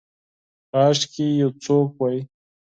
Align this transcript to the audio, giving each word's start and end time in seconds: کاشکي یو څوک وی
کاشکي 0.71 1.27
یو 1.41 1.49
څوک 1.63 1.89
وی 1.99 2.17